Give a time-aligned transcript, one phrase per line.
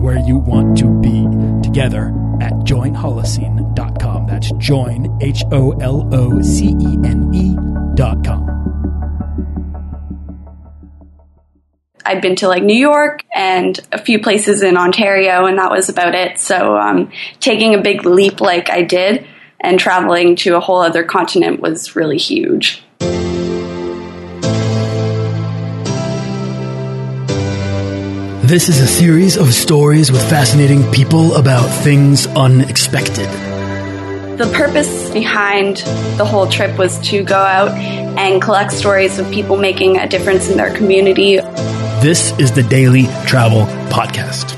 [0.00, 1.26] where you want to be
[1.62, 2.08] together
[2.40, 4.26] at joinholocene.com.
[4.26, 8.60] That's join, H O L O C E N E.com.
[12.04, 15.88] I'd been to like New York and a few places in Ontario, and that was
[15.88, 16.38] about it.
[16.38, 19.26] So, um, taking a big leap like I did
[19.60, 22.82] and traveling to a whole other continent was really huge.
[28.50, 33.28] This is a series of stories with fascinating people about things unexpected.
[34.38, 35.76] The purpose behind
[36.16, 37.70] the whole trip was to go out
[38.18, 41.36] and collect stories of people making a difference in their community.
[42.02, 44.56] This is the Daily Travel Podcast.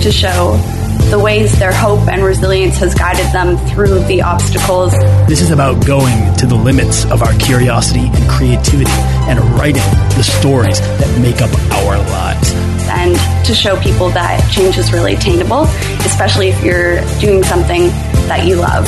[0.00, 0.83] To show
[1.14, 4.90] the ways their hope and resilience has guided them through the obstacles.
[5.28, 8.90] This is about going to the limits of our curiosity and creativity
[9.30, 9.84] and writing
[10.16, 11.50] the stories that make up
[11.84, 12.52] our lives.
[12.88, 13.14] And
[13.46, 15.66] to show people that change is really attainable,
[16.04, 17.86] especially if you're doing something
[18.26, 18.84] that you love.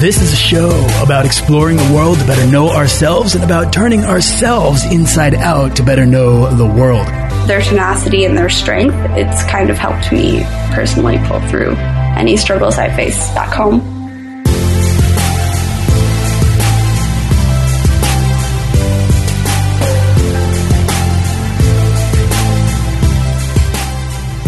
[0.00, 0.70] This is a show
[1.02, 5.82] about exploring the world to better know ourselves and about turning ourselves inside out to
[5.82, 7.08] better know the world
[7.46, 11.74] their tenacity and their strength, it's kind of helped me personally pull through
[12.16, 13.93] any struggles I face back home.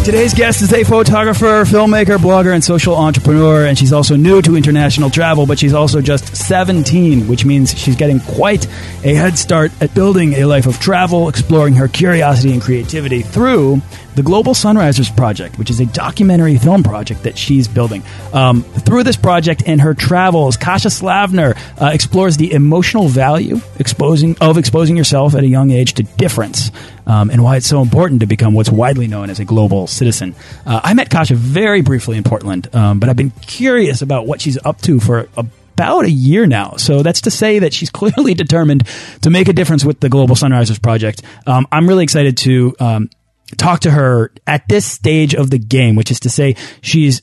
[0.06, 4.56] Today's guest is a photographer, filmmaker, blogger, and social entrepreneur, and she's also new to
[4.56, 8.68] international travel, but she's also just 17, which means she's getting quite
[9.02, 13.82] a head start at building a life of travel, exploring her curiosity and creativity through
[14.16, 18.02] the Global Sunrisers Project, which is a documentary film project that she's building.
[18.32, 24.34] Um, through this project and her travels, Kasia Slavner uh, explores the emotional value exposing
[24.40, 26.70] of exposing yourself at a young age to difference
[27.06, 30.34] um, and why it's so important to become what's widely known as a global citizen.
[30.64, 34.40] Uh, I met Kasia very briefly in Portland, um, but I've been curious about what
[34.40, 35.44] she's up to for a
[35.76, 36.76] about a year now.
[36.78, 38.88] So that's to say that she's clearly determined
[39.20, 41.20] to make a difference with the Global Sunrisers Project.
[41.46, 43.10] Um, I'm really excited to um,
[43.56, 47.22] talk to her at this stage of the game, which is to say she's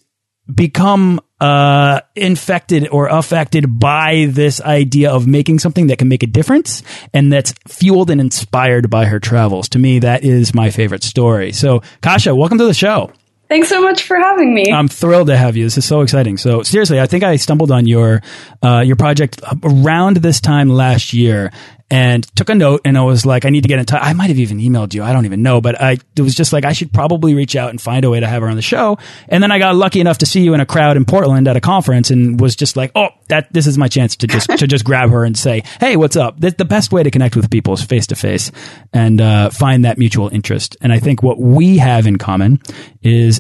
[0.54, 6.28] become uh, infected or affected by this idea of making something that can make a
[6.28, 6.84] difference
[7.14, 9.70] and that's fueled and inspired by her travels.
[9.70, 11.52] To me, that is my favorite story.
[11.52, 13.12] So, Kasia, welcome to the show.
[13.50, 14.72] Thanks so much for having me.
[14.74, 15.66] I'm thrilled to have you.
[15.66, 16.38] This is so exciting.
[16.38, 18.22] So seriously, I think I stumbled on your
[18.64, 21.52] uh, your project around this time last year,
[21.94, 24.02] and took a note and I was like, I need to get in touch.
[24.02, 25.04] I might have even emailed you.
[25.04, 27.70] I don't even know, but I, it was just like, I should probably reach out
[27.70, 28.98] and find a way to have her on the show.
[29.30, 31.56] And then I got lucky enough to see you in a crowd in Portland at
[31.56, 34.66] a conference and was just like, oh, that, this is my chance to just, to
[34.66, 36.40] just grab her and say, Hey, what's up?
[36.40, 38.52] The, the best way to connect with people is face to face
[38.92, 40.76] and, uh, find that mutual interest.
[40.82, 42.60] And I think what we have in common
[43.04, 43.40] is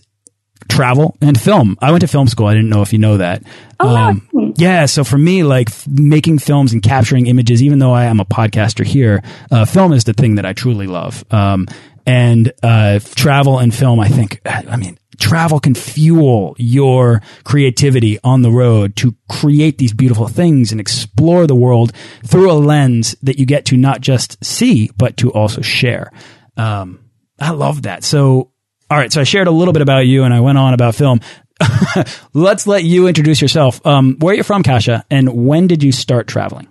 [0.70, 1.78] travel and film.
[1.82, 2.48] I went to film school.
[2.48, 3.44] I didn't know if you know that.
[3.80, 4.86] Oh, um, yeah.
[4.86, 8.86] So for me, like making films and capturing images, even though I am a podcaster
[8.86, 11.24] here, uh, film is the thing that I truly love.
[11.32, 11.68] Um,
[12.06, 18.42] and uh, travel and film, I think, I mean, travel can fuel your creativity on
[18.42, 21.94] the road to create these beautiful things and explore the world
[22.26, 26.12] through a lens that you get to not just see, but to also share.
[26.58, 27.00] Um,
[27.40, 28.04] I love that.
[28.04, 28.53] So
[28.94, 30.94] all right, so I shared a little bit about you and I went on about
[30.94, 31.20] film.
[32.34, 33.84] Let's let you introduce yourself.
[33.88, 36.68] Um, where are you from, Kasia, and when did you start traveling?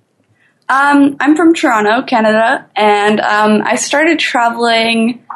[0.68, 5.26] Um, I'm from Toronto, Canada, and um, I started traveling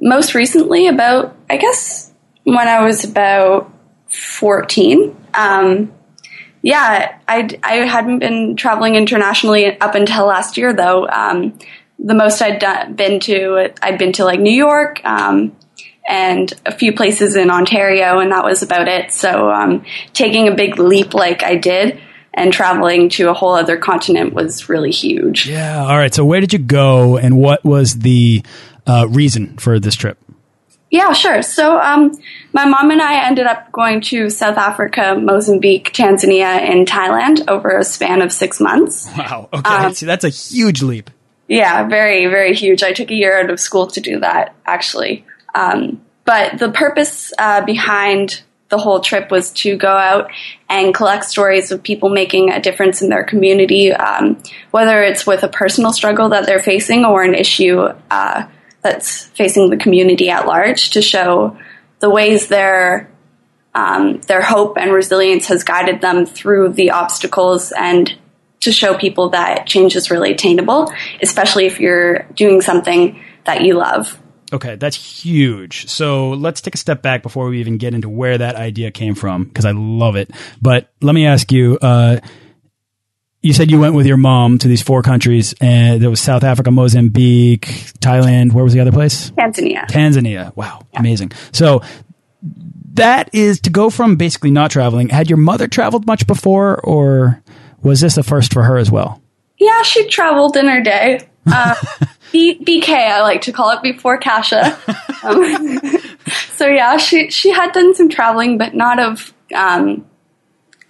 [0.00, 2.12] most recently about, I guess,
[2.42, 3.72] when I was about
[4.08, 5.16] 14.
[5.34, 5.92] Um,
[6.62, 11.06] yeah, I, I hadn't been traveling internationally up until last year, though.
[11.06, 11.56] Um,
[12.00, 15.54] the most I'd done, been to, I'd been to like New York, um,
[16.06, 19.12] and a few places in Ontario, and that was about it.
[19.12, 22.00] So um, taking a big leap like I did
[22.32, 25.48] and traveling to a whole other continent was really huge.
[25.48, 25.84] Yeah.
[25.84, 26.12] All right.
[26.12, 28.44] So where did you go, and what was the
[28.86, 30.18] uh, reason for this trip?
[30.90, 31.42] Yeah, sure.
[31.42, 32.16] So, um,
[32.52, 37.76] my mom and I ended up going to South Africa, Mozambique, Tanzania, and Thailand over
[37.76, 39.08] a span of six months.
[39.18, 39.48] Wow.
[39.52, 39.68] Okay.
[39.68, 41.10] Um, See, that's a huge leap.
[41.48, 42.84] Yeah, very, very huge.
[42.84, 45.24] I took a year out of school to do that, actually.
[45.54, 50.30] Um, but the purpose uh, behind the whole trip was to go out
[50.68, 55.42] and collect stories of people making a difference in their community, um, whether it's with
[55.42, 57.80] a personal struggle that they're facing or an issue
[58.10, 58.46] uh,
[58.82, 61.56] that's facing the community at large, to show
[62.00, 63.10] the ways their
[63.74, 68.16] um, their hope and resilience has guided them through the obstacles and
[68.60, 73.74] to show people that change is really attainable, especially if you're doing something that you
[73.74, 74.18] love.
[74.52, 75.88] Okay, that's huge.
[75.88, 79.14] So let's take a step back before we even get into where that idea came
[79.14, 80.30] from, because I love it.
[80.60, 82.20] But let me ask you, uh,
[83.40, 86.44] you said you went with your mom to these four countries, and there was South
[86.44, 87.66] Africa, Mozambique,
[88.00, 88.52] Thailand.
[88.52, 89.30] Where was the other place?
[89.32, 89.86] Tanzania.
[89.86, 90.54] Tanzania.
[90.56, 91.00] Wow, yeah.
[91.00, 91.32] amazing.
[91.52, 91.82] So
[92.94, 95.08] that is to go from basically not traveling.
[95.08, 97.42] Had your mother traveled much before, or
[97.82, 99.20] was this a first for her as well?
[99.58, 101.28] Yeah, she traveled in her day.
[101.46, 101.74] Uh,
[102.32, 104.76] B- BK, I like to call it before Kasia.
[105.22, 105.78] Um,
[106.50, 110.04] so yeah, she she had done some traveling, but not of um,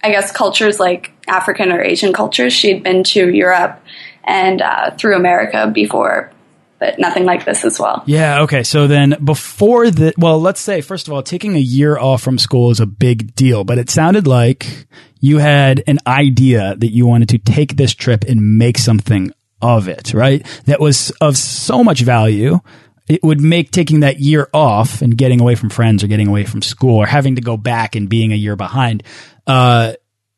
[0.03, 2.53] I guess cultures like African or Asian cultures.
[2.53, 3.81] She'd been to Europe
[4.23, 6.31] and uh, through America before,
[6.79, 8.03] but nothing like this as well.
[8.05, 8.41] Yeah.
[8.41, 8.63] Okay.
[8.63, 12.37] So then before the, well, let's say, first of all, taking a year off from
[12.37, 14.87] school is a big deal, but it sounded like
[15.19, 19.31] you had an idea that you wanted to take this trip and make something
[19.61, 20.45] of it, right?
[20.65, 22.59] That was of so much value.
[23.07, 26.43] It would make taking that year off and getting away from friends or getting away
[26.43, 29.03] from school or having to go back and being a year behind,
[29.45, 29.93] uh,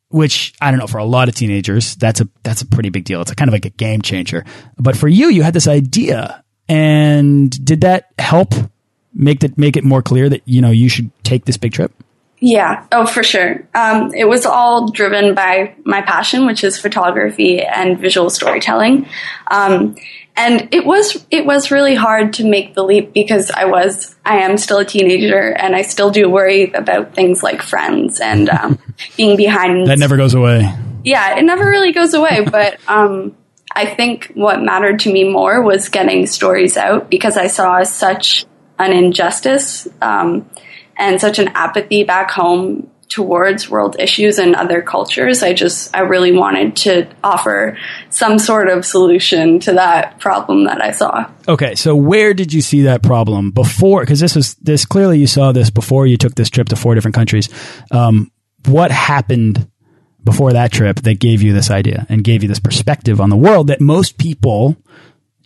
[0.09, 3.05] which I don't know for a lot of teenagers, that's a, that's a pretty big
[3.05, 3.21] deal.
[3.21, 4.43] It's a kind of like a game changer.
[4.77, 8.53] But for you, you had this idea and did that help
[9.13, 11.93] make that, make it more clear that, you know, you should take this big trip?
[12.39, 13.67] Yeah, oh, for sure.
[13.73, 19.07] Um, it was all driven by my passion, which is photography and visual storytelling.
[19.47, 19.95] Um,
[20.35, 24.41] and it was it was really hard to make the leap because I was I
[24.41, 28.77] am still a teenager and I still do worry about things like friends and um,
[29.17, 29.87] being behind.
[29.87, 30.71] That never goes away.
[31.03, 32.45] Yeah, it never really goes away.
[32.51, 33.35] but um,
[33.71, 38.45] I think what mattered to me more was getting stories out because I saw such
[38.77, 40.47] an injustice um,
[40.97, 45.41] and such an apathy back home towards world issues and other cultures.
[45.41, 47.77] I just, I really wanted to offer
[48.09, 51.29] some sort of solution to that problem that I saw.
[51.47, 51.75] Okay.
[51.75, 54.05] So where did you see that problem before?
[54.05, 56.95] Cause this was, this clearly you saw this before you took this trip to four
[56.95, 57.49] different countries.
[57.91, 58.31] Um,
[58.65, 59.69] what happened
[60.23, 63.37] before that trip that gave you this idea and gave you this perspective on the
[63.37, 64.75] world that most people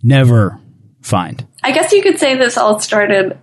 [0.01, 0.59] never
[1.01, 1.45] find?
[1.63, 3.38] I guess you could say this all started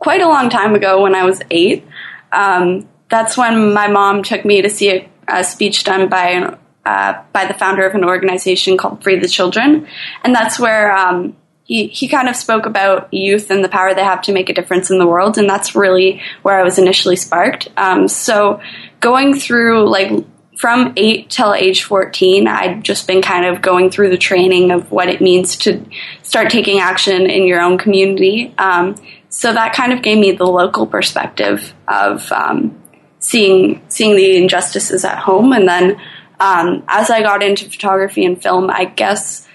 [0.00, 1.86] quite a long time ago when I was eight.
[2.32, 7.22] Um, that's when my mom took me to see a, a speech done by uh,
[7.32, 9.86] by the founder of an organization called Free the Children,
[10.24, 14.02] and that's where um, he he kind of spoke about youth and the power they
[14.02, 17.16] have to make a difference in the world, and that's really where I was initially
[17.16, 17.68] sparked.
[17.76, 18.60] Um, so
[19.00, 20.24] going through like
[20.56, 24.90] from eight till age 14, I'd just been kind of going through the training of
[24.90, 25.82] what it means to
[26.22, 28.54] start taking action in your own community.
[28.58, 28.94] Um,
[29.30, 32.78] so that kind of gave me the local perspective of um,
[33.20, 36.00] seeing seeing the injustices at home, and then
[36.38, 39.46] um, as I got into photography and film, I guess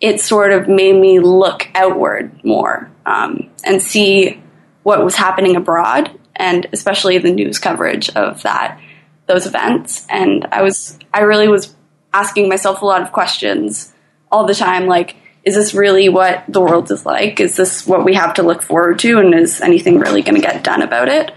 [0.00, 4.42] it sort of made me look outward more um, and see
[4.82, 8.80] what was happening abroad, and especially the news coverage of that
[9.26, 10.06] those events.
[10.08, 11.74] And I was I really was
[12.12, 13.92] asking myself a lot of questions
[14.30, 17.40] all the time, like is this really what the world is like?
[17.40, 19.18] Is this what we have to look forward to?
[19.18, 21.32] And is anything really going to get done about it?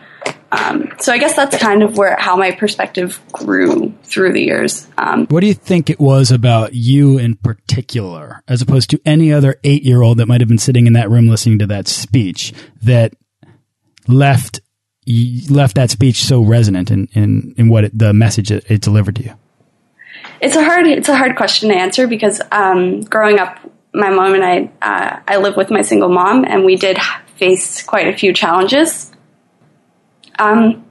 [0.51, 4.87] Um, so I guess that's kind of where how my perspective grew through the years.
[4.99, 9.33] Um, what do you think it was about you in particular, as opposed to any
[9.33, 11.87] other eight year old that might have been sitting in that room listening to that
[11.87, 13.13] speech, that
[14.07, 14.61] left
[15.49, 19.15] left that speech so resonant in in, in what it, the message it, it, delivered
[19.15, 19.33] to you?
[20.39, 23.57] It's a hard it's a hard question to answer because um, growing up
[23.93, 26.97] my mom and I, uh, I live with my single mom, and we did
[27.35, 29.11] face quite a few challenges.
[30.39, 30.85] Um,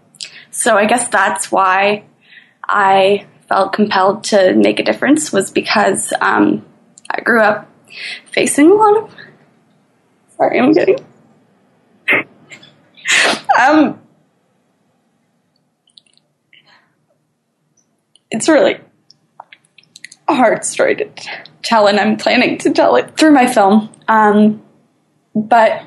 [0.51, 2.05] so I guess that's why
[2.69, 6.65] I felt compelled to make a difference was because um,
[7.11, 7.69] I grew up
[8.31, 9.15] facing a lot of.
[10.37, 10.99] Sorry, I'm getting.
[13.61, 14.01] um,
[18.31, 18.79] it's really
[20.29, 21.09] a hard story to
[21.63, 23.93] tell, and I'm planning to tell it through my film.
[24.09, 24.63] Um,
[25.35, 25.83] but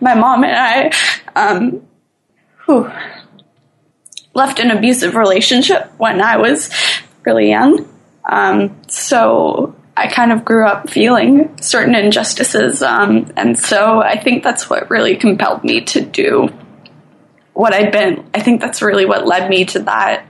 [0.00, 0.92] my mom and I
[1.36, 1.86] um,
[2.64, 2.90] whew,
[4.34, 6.70] left an abusive relationship when I was
[7.24, 7.88] really young.
[8.28, 12.82] Um, so I kind of grew up feeling certain injustices.
[12.82, 16.48] Um, and so I think that's what really compelled me to do
[17.52, 18.30] what I've been.
[18.32, 20.24] I think that's really what led me to that.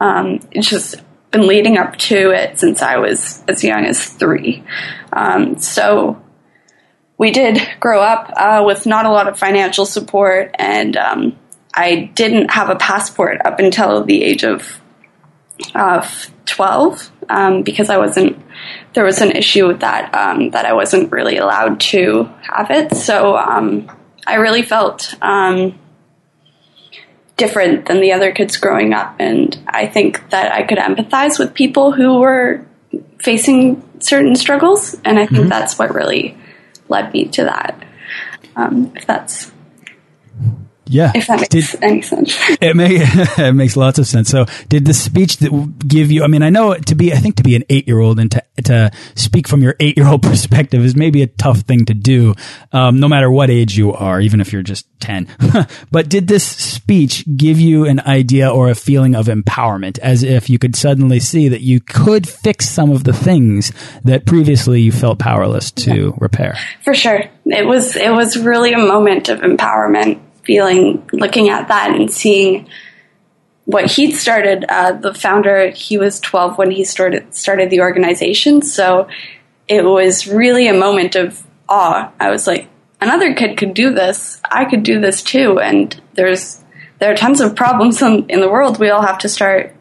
[0.00, 0.96] Um, it's just
[1.34, 4.62] been leading up to it since I was as young as three.
[5.12, 6.22] Um, so
[7.18, 11.36] we did grow up uh, with not a lot of financial support, and um,
[11.74, 14.80] I didn't have a passport up until the age of
[15.74, 16.08] uh,
[16.46, 18.40] 12 um, because I wasn't.
[18.92, 22.96] There was an issue with that um, that I wasn't really allowed to have it.
[22.96, 23.90] So um,
[24.24, 25.78] I really felt um,
[27.36, 31.54] different than the other kids growing up, and I think that I could empathize with
[31.54, 32.64] people who were
[33.18, 35.48] facing certain struggles, and I think mm-hmm.
[35.48, 36.36] that's what really
[36.88, 37.82] led me to that.
[38.56, 39.50] Um, if that's
[40.86, 42.36] yeah, if that makes did, any sense.
[42.60, 44.28] It, may, it makes lots of sense.
[44.28, 46.24] So, did the speech that give you?
[46.24, 48.90] I mean, I know to be, I think to be an eight-year-old and to to
[49.14, 52.34] speak from your eight-year-old perspective is maybe a tough thing to do,
[52.72, 55.28] um, no matter what age you are, even if you're just ten.
[55.90, 60.50] but did this speech give you an idea or a feeling of empowerment, as if
[60.50, 63.72] you could suddenly see that you could fix some of the things
[64.04, 66.16] that previously you felt powerless to yeah.
[66.18, 66.58] repair?
[66.82, 71.94] For sure, it was it was really a moment of empowerment feeling looking at that
[71.94, 72.68] and seeing
[73.64, 74.64] what he'd started.
[74.68, 79.08] Uh, the founder, he was 12 when he started started the organization, so
[79.68, 82.12] it was really a moment of awe.
[82.20, 82.68] I was like,
[83.00, 84.40] another kid could do this.
[84.50, 85.58] I could do this too.
[85.60, 86.62] And there's
[86.98, 88.78] there are tons of problems in, in the world.
[88.78, 89.74] We all have to start.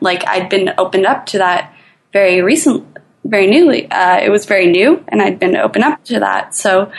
[0.00, 1.74] Like I'd been opened up to that
[2.12, 2.86] very recent,
[3.24, 3.90] very newly.
[3.90, 6.54] Uh, it was very new, and I'd been opened up to that.
[6.54, 6.92] So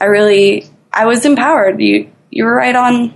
[0.00, 1.80] I really I was empowered.
[1.80, 3.14] You you were right on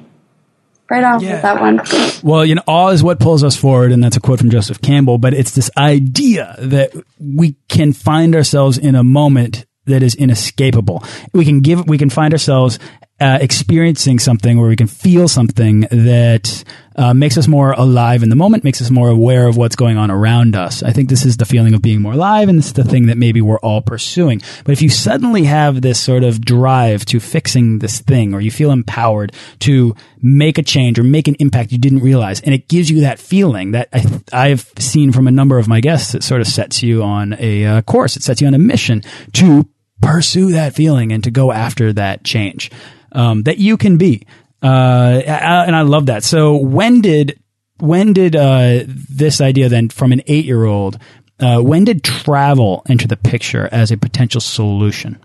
[0.88, 1.32] right on yeah.
[1.32, 1.80] with that one.
[2.22, 4.80] Well, you know, awe is what pulls us forward, and that's a quote from Joseph
[4.80, 5.18] Campbell.
[5.18, 11.02] But it's this idea that we can find ourselves in a moment that is inescapable.
[11.32, 12.78] We can give, we can find ourselves
[13.22, 16.64] uh, experiencing something where we can feel something that
[16.96, 19.96] uh, makes us more alive in the moment, makes us more aware of what's going
[19.96, 20.82] on around us.
[20.82, 23.06] I think this is the feeling of being more alive, and this is the thing
[23.06, 24.42] that maybe we're all pursuing.
[24.64, 28.50] But if you suddenly have this sort of drive to fixing this thing, or you
[28.50, 32.68] feel empowered to make a change or make an impact you didn't realize, and it
[32.68, 33.88] gives you that feeling that
[34.32, 37.36] I, have seen from a number of my guests, it sort of sets you on
[37.38, 39.02] a uh, course, it sets you on a mission
[39.34, 39.68] to
[40.00, 42.68] pursue that feeling and to go after that change
[43.12, 44.26] um, that you can be.
[44.62, 46.22] Uh, and I love that.
[46.22, 47.38] So when did
[47.78, 50.98] when did uh, this idea then from an eight year old?
[51.40, 55.18] Uh, when did travel enter the picture as a potential solution?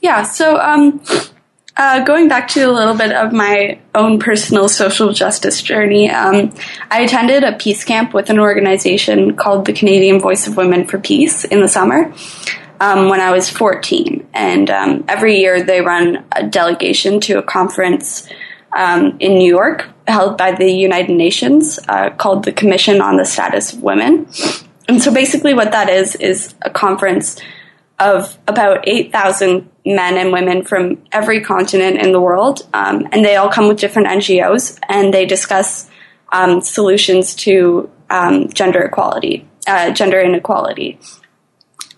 [0.00, 0.24] Yeah.
[0.24, 1.00] So um,
[1.76, 6.52] uh, going back to a little bit of my own personal social justice journey, um,
[6.90, 10.98] I attended a peace camp with an organization called the Canadian Voice of Women for
[10.98, 12.12] Peace in the summer
[12.80, 14.26] um, when I was 14.
[14.34, 18.28] And um, every year they run a delegation to a conference
[18.72, 23.24] um, in New York held by the United Nations uh, called the Commission on the
[23.24, 24.26] Status of Women.
[24.88, 27.40] And so basically, what that is is a conference
[27.98, 32.66] of about 8,000 men and women from every continent in the world.
[32.74, 35.88] Um, and they all come with different NGOs and they discuss
[36.32, 40.98] um, solutions to um, gender equality, uh, gender inequality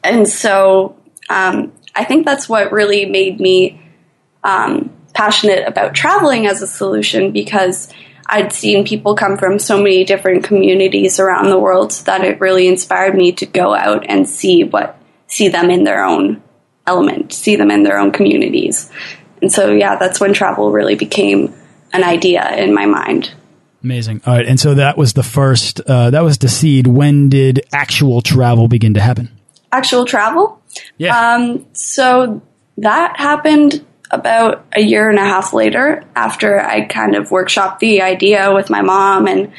[0.06, 0.96] and so
[1.28, 3.80] um, I think that's what really made me
[4.44, 7.92] um, passionate about traveling as a solution because
[8.26, 12.68] I'd seen people come from so many different communities around the world that it really
[12.68, 14.98] inspired me to go out and see what
[15.28, 16.42] see them in their own
[16.86, 18.90] element, see them in their own communities.
[19.42, 21.54] And so yeah, that's when travel really became
[21.92, 23.32] an idea in my mind.
[23.82, 24.22] Amazing.
[24.26, 25.80] All right, and so that was the first.
[25.80, 26.88] Uh, that was the seed.
[26.88, 29.35] When did actual travel begin to happen?
[29.72, 30.60] Actual travel.
[30.98, 31.34] Yeah.
[31.34, 32.42] Um, so
[32.78, 38.02] that happened about a year and a half later after I kind of workshopped the
[38.02, 39.52] idea with my mom and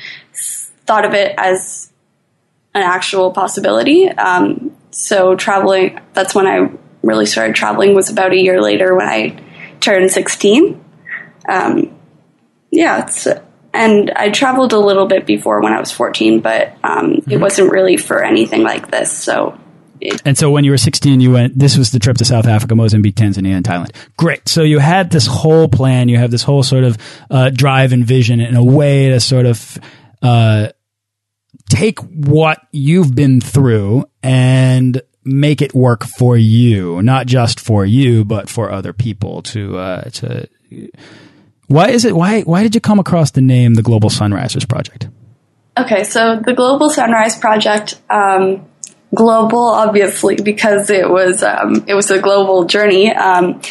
[0.86, 1.92] thought of it as
[2.74, 4.08] an actual possibility.
[4.08, 6.72] Um, so traveling, that's when I
[7.02, 9.42] really started traveling was about a year later when I
[9.80, 10.84] turned 16.
[11.50, 11.98] Um,
[12.72, 13.10] yeah,
[13.74, 17.32] and I traveled a little bit before when I was 14, but um, mm-hmm.
[17.32, 19.12] it wasn't really for anything like this.
[19.12, 19.60] So
[20.26, 22.76] and so when you were 16, you went, this was the trip to South Africa,
[22.76, 23.92] Mozambique, Tanzania, and Thailand.
[24.18, 24.48] Great.
[24.48, 26.10] So you had this whole plan.
[26.10, 26.98] You have this whole sort of
[27.30, 29.78] uh, drive and vision in a way to sort of
[30.22, 30.70] uh,
[31.70, 38.24] take what you've been through and make it work for you, not just for you,
[38.24, 40.48] but for other people to, uh, to,
[41.68, 45.10] why is it, why, why did you come across the name the Global Sunrisers Project?
[45.78, 46.04] Okay.
[46.04, 48.66] So the Global Sunrise Project, um,
[49.14, 53.14] global, obviously, because it was um, it was a global journey.
[53.14, 53.62] Um,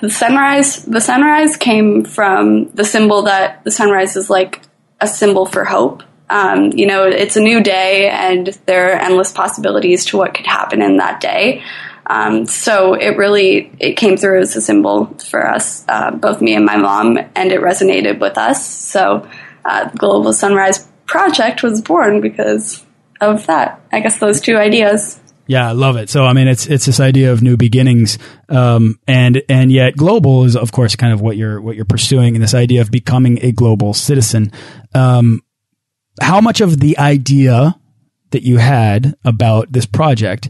[0.00, 4.60] the sunrise the sunrise came from the symbol that the sunrise is like
[5.00, 6.02] a symbol for hope.
[6.28, 10.46] Um, you know it's a new day and there are endless possibilities to what could
[10.46, 11.62] happen in that day.
[12.06, 16.54] Um, so it really it came through as a symbol for us uh, both me
[16.54, 18.66] and my mom and it resonated with us.
[18.66, 19.26] So
[19.64, 22.83] uh, the global sunrise project was born because
[23.30, 26.08] of that i guess those two ideas yeah, I love it.
[26.08, 30.44] So, I mean, it's it's this idea of new beginnings, um, and and yet global
[30.44, 33.38] is, of course, kind of what you're what you're pursuing, and this idea of becoming
[33.42, 34.52] a global citizen.
[34.94, 35.42] Um,
[36.20, 37.78] how much of the idea
[38.30, 40.48] that you had about this project,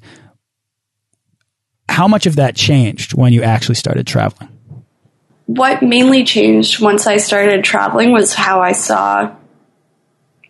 [1.89, 4.51] how much of that changed when you actually started traveling?
[5.47, 9.35] What mainly changed once I started traveling was how I saw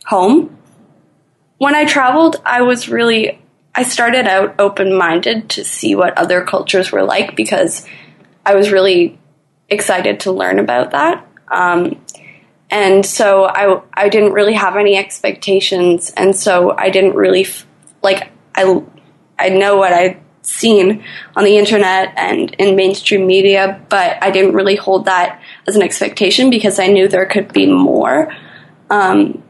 [0.05, 0.57] home.
[1.59, 3.41] When I traveled, I was really
[3.75, 7.87] I started out open minded to see what other cultures were like because
[8.47, 9.19] I was really
[9.69, 11.27] excited to learn about that.
[11.49, 12.01] Um,
[12.71, 16.13] and so I, I didn't really have any expectations.
[16.17, 17.67] And so I didn't really, f-
[18.03, 18.83] like, I,
[19.39, 21.05] I know what I'd seen
[21.37, 25.83] on the internet and in mainstream media, but I didn't really hold that as an
[25.83, 28.35] expectation because I knew there could be more
[28.91, 29.43] um,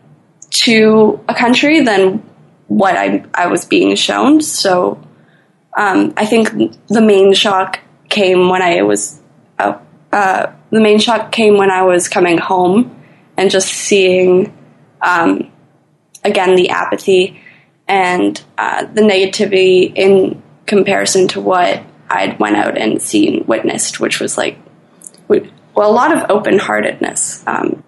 [0.55, 2.23] to a country than
[2.69, 4.41] what I, I was being shown.
[4.41, 5.01] So
[5.77, 6.51] um, I think
[6.89, 9.21] the main shock came when I was
[9.59, 9.79] uh,
[10.13, 12.97] uh, the main shock came when I was coming home
[13.37, 14.57] and just seeing
[15.03, 15.51] um,
[16.23, 17.41] again the apathy
[17.89, 24.21] and uh, the negativity in comparison to what I'd went out and seen witnessed, which
[24.21, 24.59] was like
[25.29, 27.45] well a lot of open heartedness.
[27.47, 27.83] Um,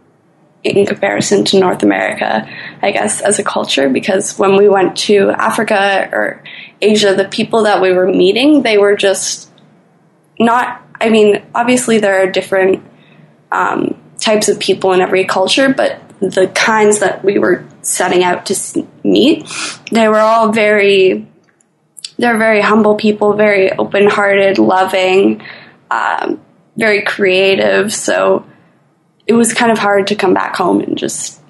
[0.66, 2.48] in comparison to North America,
[2.82, 6.42] I guess, as a culture, because when we went to Africa or
[6.80, 9.50] Asia, the people that we were meeting, they were just
[10.38, 12.84] not, I mean, obviously there are different
[13.52, 18.46] um, types of people in every culture, but the kinds that we were setting out
[18.46, 19.48] to meet,
[19.90, 21.26] they were all very,
[22.18, 25.42] they're very humble people, very open hearted, loving,
[25.90, 26.40] um,
[26.76, 27.92] very creative.
[27.92, 28.46] So,
[29.26, 31.40] it was kind of hard to come back home and just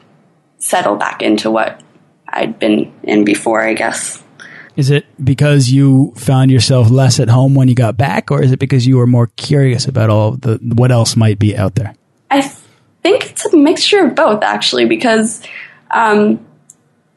[0.58, 1.82] settle back into what
[2.28, 4.22] I'd been in before, I guess.
[4.76, 8.52] Is it because you found yourself less at home when you got back, or is
[8.52, 11.94] it because you were more curious about all the what else might be out there?
[12.30, 12.42] I
[13.02, 15.42] think it's a mixture of both, actually, because
[15.90, 16.44] um,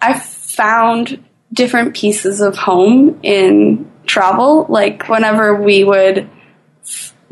[0.02, 4.66] I found different pieces of home in travel.
[4.70, 6.30] Like whenever we would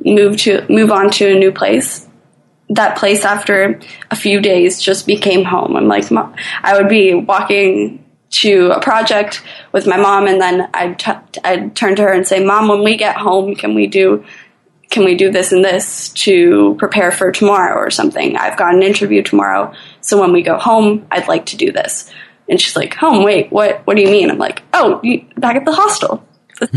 [0.04, 2.07] move to move on to a new place,
[2.70, 3.80] that place after
[4.12, 5.76] a few days just became home.
[5.76, 11.00] I'm like, I would be walking to a project with my mom, and then I'd,
[11.00, 14.26] t- I'd turn to her and say, "Mom, when we get home, can we do
[14.90, 18.38] can we do this and this to prepare for tomorrow or something?
[18.38, 22.12] I've got an interview tomorrow, so when we go home, I'd like to do this."
[22.50, 23.24] And she's like, "Home?
[23.24, 23.82] Wait, what?
[23.86, 25.02] What do you mean?" I'm like, "Oh,
[25.38, 26.26] back at the hostel.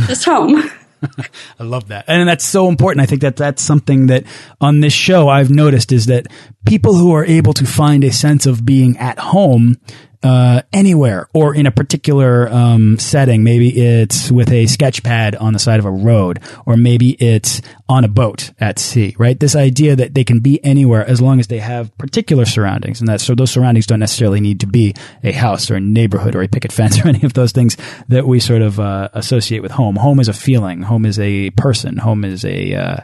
[0.07, 0.71] Just home."
[1.59, 2.05] I love that.
[2.09, 3.03] And that's so important.
[3.03, 4.25] I think that that's something that
[4.61, 6.27] on this show I've noticed is that
[6.67, 9.79] people who are able to find a sense of being at home
[10.23, 13.43] uh, anywhere or in a particular um, setting.
[13.43, 17.63] Maybe it's with a sketch pad on the side of a road, or maybe it's
[17.89, 19.15] on a boat at sea.
[19.19, 19.39] Right?
[19.39, 23.09] This idea that they can be anywhere as long as they have particular surroundings, and
[23.09, 26.43] that so those surroundings don't necessarily need to be a house or a neighborhood or
[26.43, 27.77] a picket fence or any of those things
[28.09, 29.97] that we sort of uh, associate with home.
[29.97, 30.83] Home is a feeling.
[30.83, 31.97] Home is a person.
[31.97, 32.97] Home is a uh,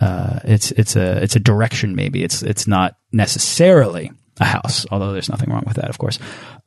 [0.00, 1.94] uh it's it's a it's a direction.
[1.94, 6.18] Maybe it's it's not necessarily a house, although there's nothing wrong with that, of course.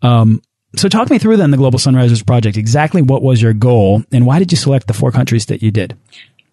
[0.02, 0.42] Um,
[0.76, 2.58] so talk me through then the Global Sunrisers project.
[2.58, 5.72] Exactly what was your goal and why did you select the four countries that you
[5.72, 5.98] did?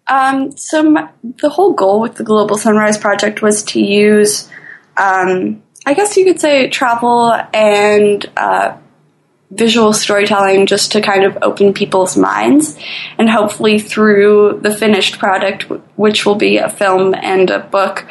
[0.07, 4.49] Um, so my, the whole goal with the Global Sunrise project was to use,
[4.97, 8.77] um, I guess you could say travel and, uh,
[9.51, 12.77] visual storytelling just to kind of open people's minds
[13.17, 15.63] and hopefully through the finished product
[15.97, 18.07] which will be a film and a book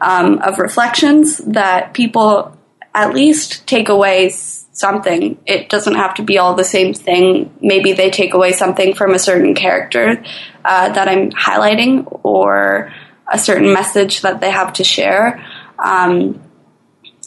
[0.00, 2.56] um, of reflections that people
[2.94, 5.38] at least take away something.
[5.46, 7.56] It doesn't have to be all the same thing.
[7.60, 10.22] Maybe they take away something from a certain character
[10.64, 12.92] uh, that I'm highlighting or
[13.32, 15.44] a certain message that they have to share.
[15.78, 16.40] Um,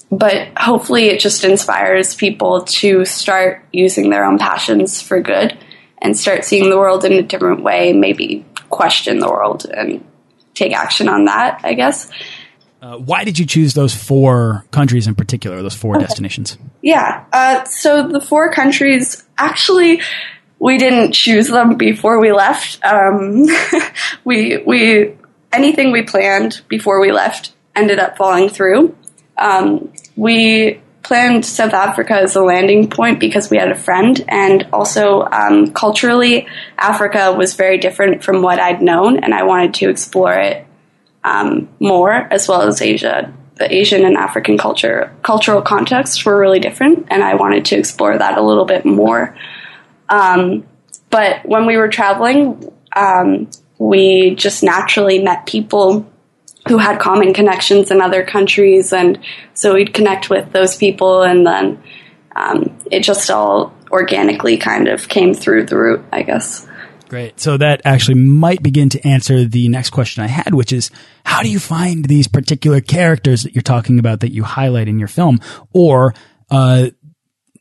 [0.09, 5.57] but hopefully, it just inspires people to start using their own passions for good
[6.01, 10.05] and start seeing the world in a different way, maybe question the world and
[10.53, 12.09] take action on that, I guess.
[12.81, 16.05] Uh, why did you choose those four countries in particular, those four okay.
[16.05, 16.57] destinations?
[16.81, 17.25] Yeah.
[17.33, 20.01] Uh, so the four countries, actually,
[20.59, 22.83] we didn't choose them before we left.
[22.85, 23.47] Um,
[24.23, 25.15] we, we,
[25.51, 28.95] anything we planned before we left ended up falling through.
[29.37, 34.67] Um, we planned South Africa as a landing point because we had a friend, and
[34.73, 39.89] also um, culturally, Africa was very different from what I'd known, and I wanted to
[39.89, 40.66] explore it
[41.27, 43.33] um, more, as well as Asia.
[43.55, 48.17] The Asian and African culture cultural contexts were really different, and I wanted to explore
[48.17, 49.35] that a little bit more.
[50.09, 50.65] Um,
[51.09, 56.05] but when we were traveling, um, we just naturally met people
[56.67, 59.19] who had common connections in other countries, and
[59.53, 61.81] so we'd connect with those people, and then
[62.35, 66.66] um, it just all organically kind of came through the route, I guess.
[67.09, 67.39] Great.
[67.39, 70.91] So that actually might begin to answer the next question I had, which is
[71.25, 74.99] how do you find these particular characters that you're talking about that you highlight in
[74.99, 75.39] your film,
[75.71, 76.13] or
[76.49, 76.87] uh,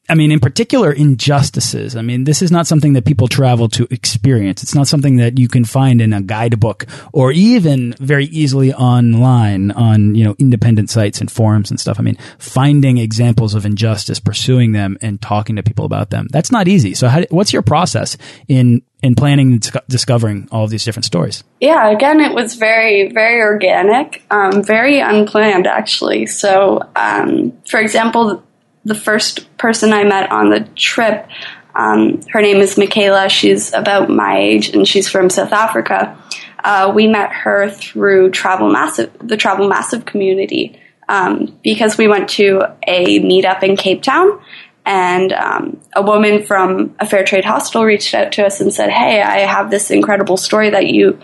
[0.08, 1.96] I mean, in particular, injustices.
[1.96, 4.62] I mean, this is not something that people travel to experience.
[4.62, 9.72] It's not something that you can find in a guidebook or even very easily online
[9.72, 11.98] on, you know, independent sites and forums and stuff.
[11.98, 16.28] I mean, finding examples of injustice, pursuing them and talking to people about them.
[16.30, 16.94] That's not easy.
[16.94, 18.16] So how, what's your process
[18.46, 21.42] in, in planning and discovering all of these different stories?
[21.60, 26.26] Yeah, again, it was very, very organic, um, very unplanned, actually.
[26.26, 28.44] So, um, for example,
[28.86, 31.28] the first person I met on the trip.
[31.74, 33.28] Um, her name is Michaela.
[33.28, 36.16] She's about my age and she's from South Africa.
[36.62, 42.28] Uh, we met her through Travel Massive, the Travel Massive community, um, because we went
[42.30, 44.40] to a meetup in Cape Town,
[44.84, 48.90] and um, a woman from a fair trade hostel reached out to us and said,
[48.90, 51.20] "Hey, I have this incredible story that you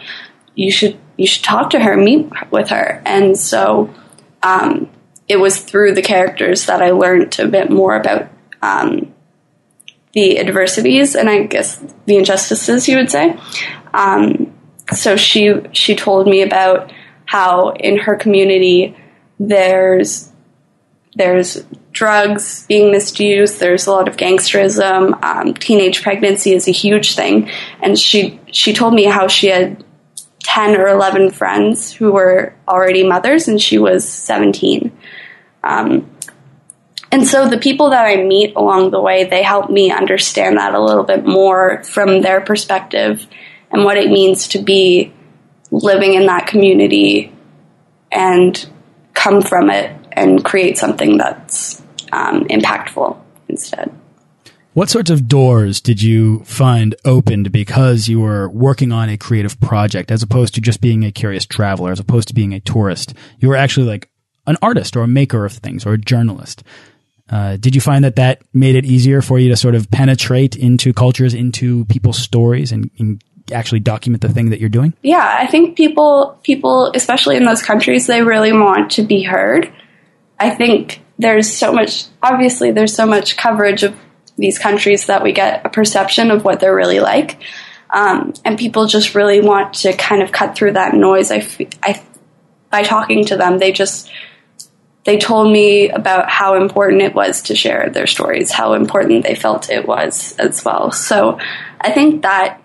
[0.54, 3.92] you should you should talk to her, meet with her." And so
[4.44, 4.88] um,
[5.32, 8.28] it was through the characters that I learned a bit more about
[8.60, 9.14] um,
[10.12, 13.38] the adversities and I guess the injustices, you would say.
[13.94, 14.52] Um,
[14.92, 16.92] so she she told me about
[17.24, 18.94] how in her community
[19.40, 20.30] there's
[21.14, 23.58] there's drugs being misused.
[23.58, 25.22] There's a lot of gangsterism.
[25.22, 29.82] Um, teenage pregnancy is a huge thing, and she she told me how she had
[30.42, 34.92] ten or eleven friends who were already mothers, and she was seventeen.
[35.64, 36.10] Um,
[37.10, 40.74] and so the people that I meet along the way, they help me understand that
[40.74, 43.26] a little bit more from their perspective
[43.70, 45.12] and what it means to be
[45.70, 47.32] living in that community
[48.10, 48.68] and
[49.14, 53.94] come from it and create something that's um, impactful instead.
[54.74, 59.60] What sorts of doors did you find opened because you were working on a creative
[59.60, 63.12] project as opposed to just being a curious traveler, as opposed to being a tourist?
[63.38, 64.08] You were actually like
[64.46, 66.62] an artist or a maker of things or a journalist.
[67.30, 70.54] Uh, did you find that that made it easier for you to sort of penetrate
[70.56, 74.92] into cultures, into people's stories, and, and actually document the thing that you're doing?
[75.02, 79.72] Yeah, I think people, people, especially in those countries, they really want to be heard.
[80.38, 82.04] I think there's so much.
[82.22, 83.96] Obviously, there's so much coverage of
[84.36, 87.40] these countries that we get a perception of what they're really like,
[87.90, 91.30] um, and people just really want to kind of cut through that noise.
[91.30, 91.46] I,
[91.82, 92.02] I
[92.70, 94.10] by talking to them, they just
[95.04, 99.34] they told me about how important it was to share their stories, how important they
[99.34, 100.92] felt it was as well.
[100.92, 101.38] So
[101.80, 102.62] I think that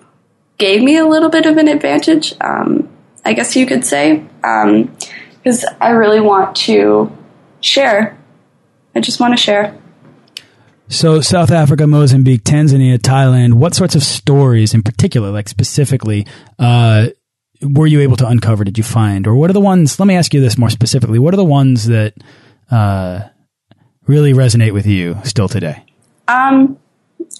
[0.58, 2.90] gave me a little bit of an advantage, um,
[3.26, 7.12] I guess you could say, because um, I really want to
[7.62, 8.18] share.
[8.96, 9.78] I just want to share.
[10.90, 16.26] So, South Africa, Mozambique, Tanzania, Thailand, what sorts of stories in particular, like specifically,
[16.60, 17.08] uh,
[17.62, 18.64] were you able to uncover?
[18.64, 20.00] Did you find, or what are the ones?
[20.00, 22.14] Let me ask you this more specifically: What are the ones that
[22.72, 23.22] uh,
[24.06, 25.84] really resonate with you still today?
[26.28, 26.78] Um,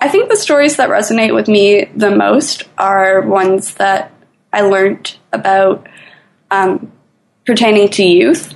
[0.02, 4.12] I think the stories that resonate with me the most are ones that
[4.52, 5.88] I learned about
[6.52, 6.92] um,
[7.46, 8.54] pertaining to youth.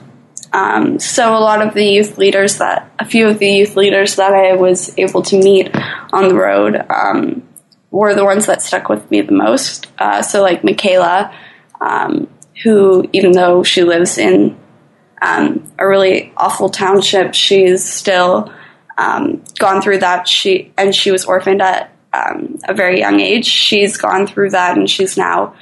[0.53, 4.15] Um, so a lot of the youth leaders that a few of the youth leaders
[4.17, 5.69] that I was able to meet
[6.11, 7.47] on the road um,
[7.89, 9.87] were the ones that stuck with me the most.
[9.97, 11.33] Uh, so like Michaela,
[11.81, 12.29] um,
[12.63, 14.57] who, even though she lives in
[15.21, 18.51] um, a really awful township, she's still
[18.97, 20.27] um, gone through that.
[20.27, 23.45] She and she was orphaned at um, a very young age.
[23.45, 25.55] She's gone through that, and she's now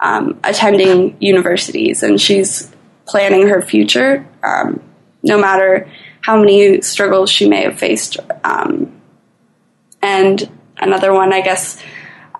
[0.00, 2.72] um, attending universities, and she's
[3.06, 4.80] planning her future, um,
[5.22, 8.16] no matter how many struggles she may have faced.
[10.02, 11.82] and another one, I guess.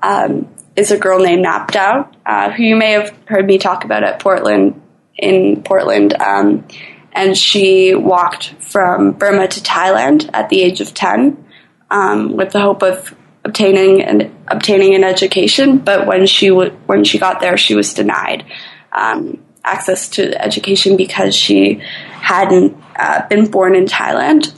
[0.03, 4.03] Um, is a girl named Napdow, uh, who you may have heard me talk about
[4.03, 4.81] at Portland
[5.17, 6.15] in Portland.
[6.21, 6.67] Um,
[7.13, 11.45] and she walked from Burma to Thailand at the age of 10
[11.91, 15.79] um, with the hope of obtaining an obtaining an education.
[15.79, 18.45] But when she w- when she got there, she was denied.
[18.91, 21.75] Um, access to education because she
[22.21, 24.53] hadn't uh, been born in Thailand.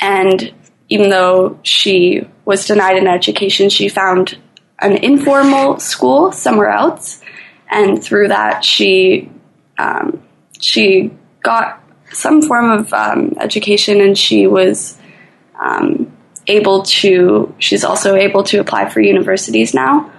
[0.00, 0.52] And
[0.88, 4.38] even though she was denied an education, she found
[4.80, 7.20] an informal school somewhere else.
[7.70, 9.30] And through that, she
[9.78, 10.22] um,
[10.60, 11.10] she
[11.42, 11.82] got
[12.12, 14.98] some form of um, education, and she was
[15.60, 16.12] um,
[16.46, 17.54] able to.
[17.58, 20.12] She's also able to apply for universities now,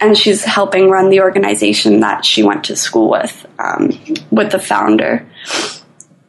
[0.00, 3.90] and she's helping run the organization that she went to school with, um,
[4.30, 5.26] with the founder.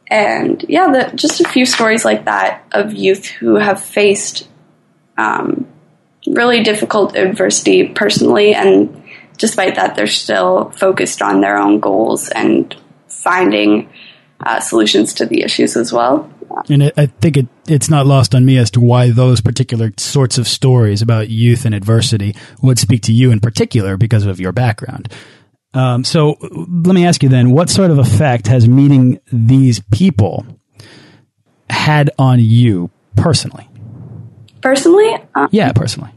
[0.08, 4.48] And yeah, the, just a few stories like that of youth who have faced
[5.16, 5.63] um,
[6.26, 9.02] really difficult adversity personally, and
[9.38, 12.74] despite that, they're still focused on their own goals and
[13.08, 13.90] finding
[14.40, 16.30] uh, solutions to the issues as well.
[16.68, 20.38] And I think it, it's not lost on me as to why those particular sorts
[20.38, 24.52] of stories about youth and adversity would speak to you in particular because of your
[24.52, 25.12] background.
[25.72, 30.46] Um, so let me ask you then, what sort of effect has meeting these people
[31.68, 33.68] had on you personally?
[34.64, 35.14] Personally?
[35.34, 36.10] Um, yeah, personally.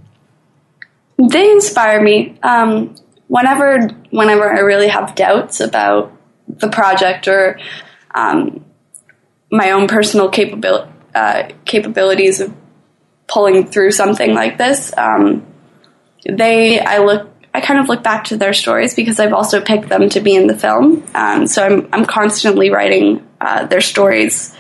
[1.18, 2.40] They inspire me.
[2.42, 2.96] Um,
[3.28, 6.14] whenever, whenever I really have doubts about
[6.48, 7.60] the project or
[8.16, 8.64] um,
[9.52, 12.56] my own personal capability, uh, capabilities of
[13.28, 15.46] pulling through something like this, um,
[16.26, 19.90] they I look I kind of look back to their stories because I've also picked
[19.90, 21.04] them to be in the film.
[21.14, 24.56] Um, so I'm I'm constantly writing uh, their stories,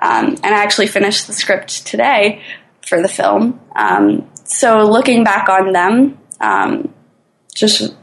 [0.00, 2.42] um, and I actually finished the script today
[2.86, 3.60] for the film.
[3.74, 6.92] Um, so looking back on them, um,
[7.54, 7.94] just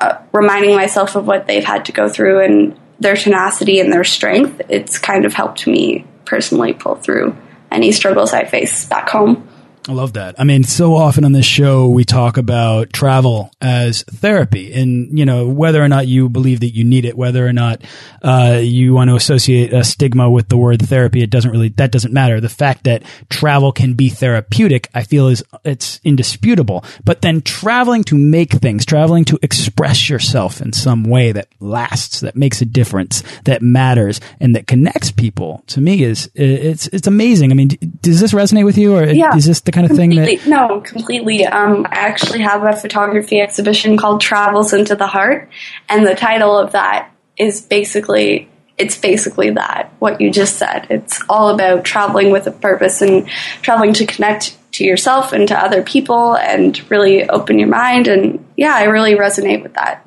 [0.00, 4.04] uh, reminding myself of what they've had to go through and their tenacity and their
[4.04, 7.36] strength, it's kind of helped me personally pull through
[7.70, 9.48] any struggles I face back home.
[9.88, 10.38] I love that.
[10.38, 15.24] I mean, so often on this show, we talk about travel as therapy and, you
[15.24, 17.82] know, whether or not you believe that you need it, whether or not,
[18.22, 21.20] uh, you want to associate a stigma with the word therapy.
[21.20, 22.40] It doesn't really, that doesn't matter.
[22.40, 26.84] The fact that travel can be therapeutic, I feel is, it's indisputable.
[27.04, 32.20] But then traveling to make things, traveling to express yourself in some way that lasts,
[32.20, 37.08] that makes a difference, that matters, and that connects people to me is, it's, it's
[37.08, 37.50] amazing.
[37.50, 39.34] I mean, does this resonate with you or yeah.
[39.34, 42.74] is this the kind of completely, thing that no completely um, i actually have a
[42.76, 45.48] photography exhibition called travels into the heart
[45.88, 51.22] and the title of that is basically it's basically that what you just said it's
[51.28, 53.28] all about traveling with a purpose and
[53.62, 58.44] traveling to connect to yourself and to other people and really open your mind and
[58.56, 60.06] yeah i really resonate with that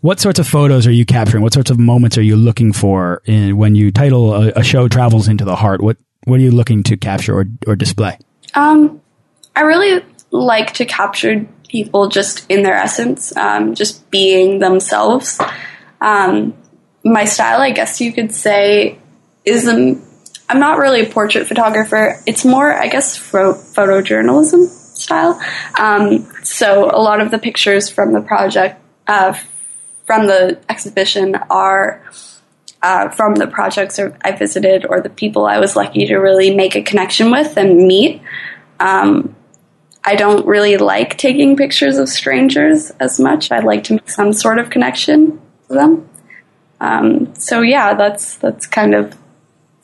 [0.00, 1.42] what sorts of photos are you capturing?
[1.42, 4.88] What sorts of moments are you looking for in, when you title a, a show
[4.88, 5.82] "Travels into the Heart"?
[5.82, 8.18] What what are you looking to capture or, or display?
[8.54, 9.00] Um,
[9.54, 15.40] I really like to capture people just in their essence, um, just being themselves.
[16.00, 16.54] Um,
[17.04, 18.98] my style, I guess you could say,
[19.44, 20.02] is um,
[20.48, 22.20] I'm not really a portrait photographer.
[22.26, 25.40] It's more, I guess, pho- photojournalism style.
[25.78, 29.38] Um, so a lot of the pictures from the project, uh,
[30.06, 32.02] from the exhibition, are.
[32.82, 36.74] Uh, from the projects I visited or the people I was lucky to really make
[36.76, 38.22] a connection with and meet.
[38.78, 39.36] Um,
[40.02, 43.52] I don't really like taking pictures of strangers as much.
[43.52, 46.08] I'd like to make some sort of connection with them.
[46.80, 49.14] Um, so yeah, that's that's kind of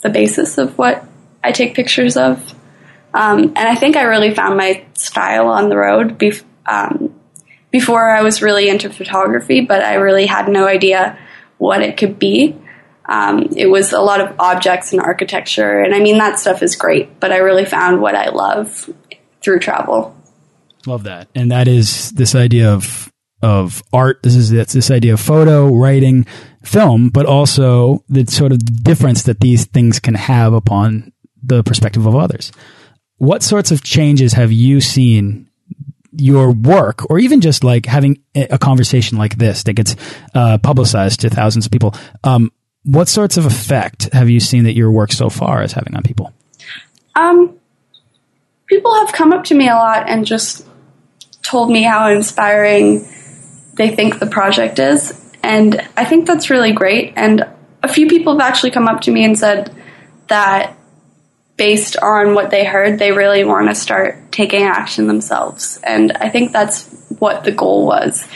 [0.03, 1.05] the basis of what
[1.45, 2.55] I take pictures of.
[3.13, 7.15] Um, and I think I really found my style on the road bef- um,
[7.71, 11.19] before I was really into photography, but I really had no idea
[11.59, 12.57] what it could be.
[13.09, 16.77] Um, it was a lot of objects and architecture, and I mean that stuff is
[16.77, 17.21] great.
[17.21, 18.91] But I really found what I love
[19.43, 20.17] through travel.
[20.87, 24.23] Love that, and that is this idea of of art.
[24.23, 26.27] This is it's this idea of photo, writing,
[26.65, 32.07] film, but also the sort of difference that these things can have upon the perspective
[32.07, 32.53] of others.
[33.19, 35.49] What sorts of changes have you seen
[36.13, 39.97] your work, or even just like having a conversation like this that gets
[40.35, 41.95] uh, publicized to thousands of people?
[42.25, 42.51] Um,
[42.87, 46.05] what sorts of effect have you seen that your work so far is having on
[46.05, 46.33] people?
[47.17, 47.59] Um,
[48.67, 50.65] people have come up to me a lot and just
[51.43, 53.09] told me how inspiring
[53.75, 55.21] they think the project is.
[55.43, 57.13] And I think that's really great.
[57.17, 57.45] And
[57.83, 59.75] a few people have actually come up to me and said
[60.29, 60.77] that
[61.57, 65.81] based on what they heard, they really want to start taking action themselves.
[65.83, 68.29] And I think that's what the goal was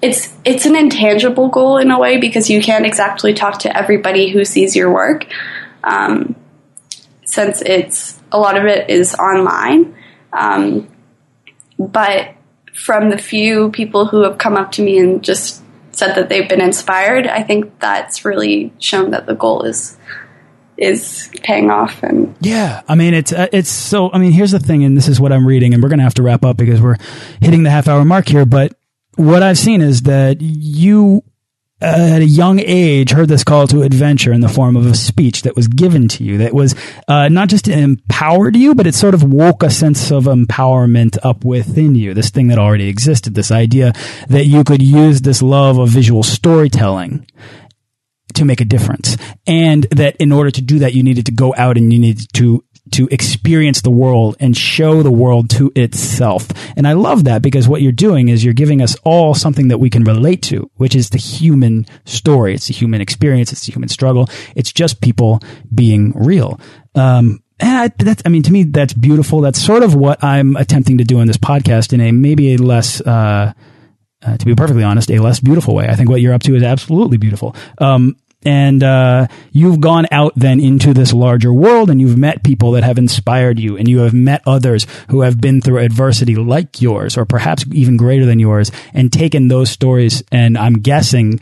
[0.00, 4.30] it's it's an intangible goal in a way because you can't exactly talk to everybody
[4.30, 5.26] who sees your work,
[5.82, 6.36] um,
[7.24, 9.96] since it's a lot of it is online.
[10.32, 10.88] Um,
[11.78, 12.34] but
[12.74, 15.62] from the few people who have come up to me and just
[15.98, 17.26] said that they've been inspired.
[17.26, 19.96] I think that's really shown that the goal is
[20.76, 24.60] is paying off and yeah i mean it's uh, it's so i mean here's the
[24.60, 26.80] thing and this is what i'm reading and we're gonna have to wrap up because
[26.80, 26.94] we're
[27.40, 28.77] hitting the half hour mark here but
[29.18, 31.22] what i've seen is that you
[31.80, 34.94] uh, at a young age heard this call to adventure in the form of a
[34.94, 36.74] speech that was given to you that was
[37.06, 41.44] uh, not just empowered you but it sort of woke a sense of empowerment up
[41.44, 43.92] within you this thing that already existed this idea
[44.28, 47.26] that you could use this love of visual storytelling
[48.34, 49.16] to make a difference.
[49.46, 52.32] And that in order to do that, you needed to go out and you needed
[52.34, 56.48] to to experience the world and show the world to itself.
[56.76, 59.78] And I love that because what you're doing is you're giving us all something that
[59.78, 62.54] we can relate to, which is the human story.
[62.54, 63.52] It's the human experience.
[63.52, 64.28] It's the human struggle.
[64.54, 65.40] It's just people
[65.74, 66.60] being real.
[66.94, 69.40] Um, and I, that's, I mean, to me, that's beautiful.
[69.40, 72.58] That's sort of what I'm attempting to do in this podcast in a maybe a
[72.58, 73.52] less, uh,
[74.22, 75.88] uh, to be perfectly honest, a less beautiful way.
[75.88, 77.56] I think what you're up to is absolutely beautiful.
[77.78, 82.72] Um, and uh, you've gone out then into this larger world and you've met people
[82.72, 86.80] that have inspired you and you have met others who have been through adversity like
[86.80, 91.40] yours or perhaps even greater than yours and taken those stories and i'm guessing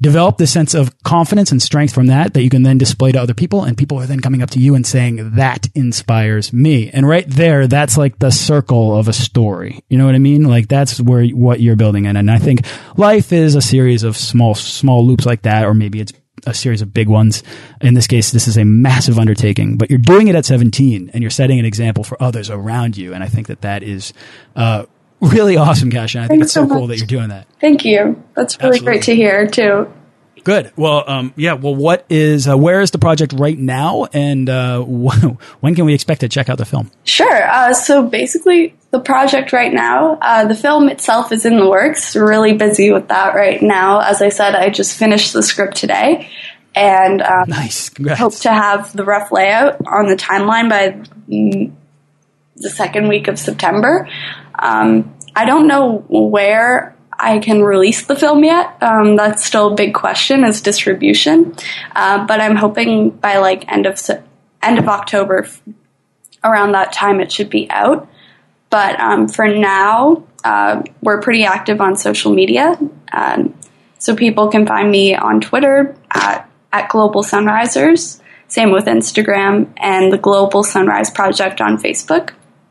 [0.00, 3.20] develop this sense of confidence and strength from that that you can then display to
[3.20, 6.90] other people and people are then coming up to you and saying that inspires me.
[6.90, 9.80] And right there that's like the circle of a story.
[9.88, 10.44] You know what i mean?
[10.44, 12.16] Like that's where what you're building in.
[12.16, 12.60] And i think
[12.96, 16.12] life is a series of small small loops like that or maybe it's
[16.44, 17.42] a series of big ones.
[17.80, 21.22] In this case, this is a massive undertaking, but you're doing it at 17 and
[21.22, 23.14] you're setting an example for others around you.
[23.14, 24.12] And I think that that is,
[24.54, 24.84] uh,
[25.20, 26.20] really awesome, Kasia.
[26.20, 27.46] I think Thanks it's so, so cool that you're doing that.
[27.60, 28.22] Thank you.
[28.34, 28.84] That's really Absolutely.
[28.84, 29.92] great to hear too.
[30.46, 30.70] Good.
[30.76, 31.54] Well, um, yeah.
[31.54, 34.80] Well, what is uh, where is the project right now, and uh,
[35.60, 36.88] when can we expect to check out the film?
[37.02, 37.50] Sure.
[37.50, 42.14] Uh, so basically, the project right now, uh, the film itself is in the works.
[42.14, 43.98] Really busy with that right now.
[43.98, 46.30] As I said, I just finished the script today,
[46.76, 47.88] and um, nice.
[47.88, 48.20] Congrats.
[48.20, 51.02] Hope to have the rough layout on the timeline by
[52.54, 54.08] the second week of September.
[54.56, 58.76] Um, I don't know where I can release the film yet.
[58.82, 61.54] Um, that's still a big question is distribution.
[61.94, 64.00] Uh, but I'm hoping by like end of
[64.62, 65.48] end of October,
[66.44, 68.08] around that time, it should be out.
[68.70, 72.78] But um, for now, uh, we're pretty active on social media,
[73.12, 73.54] um,
[73.98, 78.20] so people can find me on Twitter at at Global Sunrisers.
[78.48, 82.30] Same with Instagram and the Global Sunrise Project on Facebook.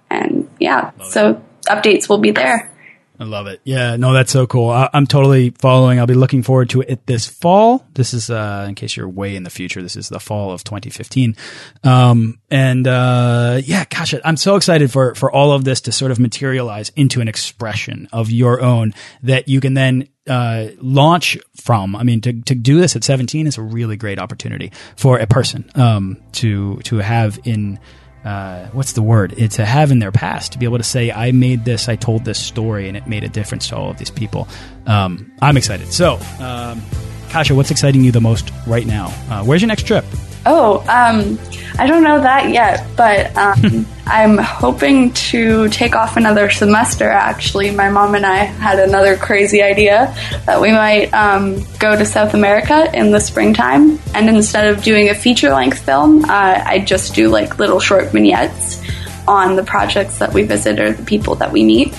[0.09, 1.39] And yeah, Love so it.
[1.67, 2.71] updates will be there.
[3.17, 3.61] I love it.
[3.63, 4.69] Yeah, no, that's so cool.
[4.69, 5.99] I, am totally following.
[5.99, 7.85] I'll be looking forward to it this fall.
[7.93, 10.63] This is, uh, in case you're way in the future, this is the fall of
[10.65, 11.35] 2015.
[11.83, 16.11] Um, and, uh, yeah, gosh, I'm so excited for, for all of this to sort
[16.11, 21.95] of materialize into an expression of your own that you can then, uh, launch from.
[21.95, 25.27] I mean, to, to do this at 17 is a really great opportunity for a
[25.27, 27.79] person, um, to, to have in,
[28.25, 29.35] uh, what's the word?
[29.37, 31.95] It's to have in their past to be able to say, I made this, I
[31.95, 34.47] told this story, and it made a difference to all of these people.
[34.87, 35.93] Um, I'm excited.
[35.93, 36.81] So, um,
[37.29, 39.13] Kasia, what's exciting you the most right now?
[39.29, 40.05] Uh, where's your next trip?
[40.45, 41.39] Oh, um,
[41.77, 47.09] I don't know that yet, but um, I'm hoping to take off another semester.
[47.09, 52.05] Actually, my mom and I had another crazy idea that we might um, go to
[52.05, 56.79] South America in the springtime, and instead of doing a feature length film, uh, I
[56.79, 58.81] just do like little short vignettes
[59.27, 61.93] on the projects that we visit or the people that we meet.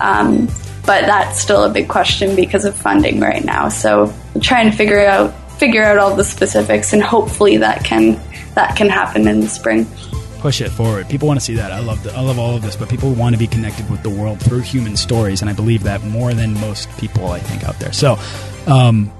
[0.00, 0.46] Um,
[0.84, 3.68] but that's still a big question because of funding right now.
[3.68, 8.20] So, I'm trying to figure out figure out all the specifics, and hopefully that can
[8.54, 9.86] that can happen in the spring.
[10.38, 11.08] Push it forward.
[11.08, 11.72] People want to see that.
[11.72, 14.02] I love the, I love all of this, but people want to be connected with
[14.02, 17.64] the world through human stories, and I believe that more than most people I think
[17.64, 17.92] out there.
[17.92, 18.18] So.
[18.66, 19.12] Um,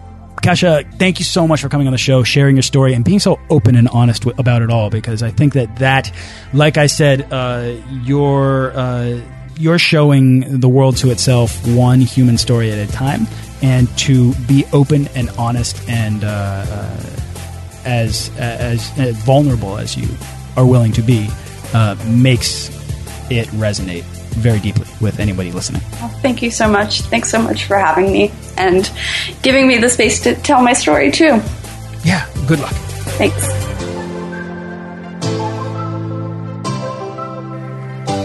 [0.42, 3.18] Kasia, thank you so much for coming on the show, sharing your story, and being
[3.18, 4.90] so open and honest about it all.
[4.90, 6.12] Because I think that that,
[6.52, 9.22] like I said, uh, your uh,
[9.56, 13.26] you're showing the world to itself one human story at a time
[13.62, 16.26] and to be open and honest and uh,
[16.68, 17.00] uh,
[17.84, 20.08] as, as, as vulnerable as you
[20.56, 21.28] are willing to be
[21.72, 22.68] uh, makes
[23.30, 25.82] it resonate very deeply with anybody listening.
[25.92, 27.02] Well, thank you so much.
[27.02, 28.90] Thanks so much for having me and
[29.42, 31.40] giving me the space to tell my story too.
[32.04, 32.72] Yeah, good luck.
[33.16, 34.03] Thanks.